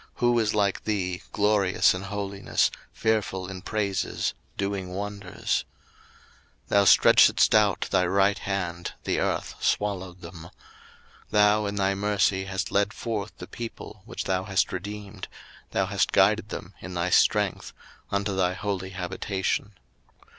[0.15, 5.63] who is like thee, glorious in holiness, fearful in praises, doing wonders?
[6.63, 10.45] 02:015:012 Thou stretchedst out thy right hand, the earth swallowed them.
[11.25, 15.27] 02:015:013 Thou in thy mercy hast led forth the people which thou hast redeemed:
[15.69, 17.71] thou hast guided them in thy strength
[18.11, 19.75] unto thy holy habitation.